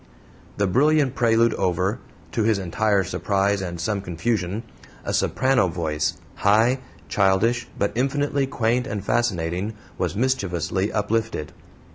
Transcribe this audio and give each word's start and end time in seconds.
The 0.57 0.65
brilliant 0.65 1.13
prelude 1.13 1.53
over, 1.53 1.99
to 2.31 2.41
his 2.41 2.57
entire 2.57 3.03
surprise 3.03 3.61
and 3.61 3.79
some 3.79 4.01
confusion, 4.01 4.63
a 5.05 5.13
soprano 5.13 5.67
voice, 5.67 6.13
high, 6.37 6.79
childish, 7.07 7.67
but 7.77 7.91
infinitely 7.93 8.47
quaint 8.47 8.87
and 8.87 9.05
fascinating, 9.05 9.73
was 9.99 10.15
mischievously 10.15 10.91
uplifted. 10.91 11.51